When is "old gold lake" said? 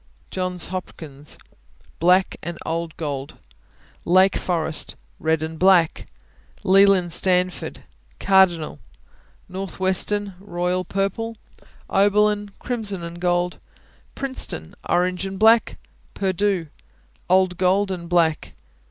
2.65-4.35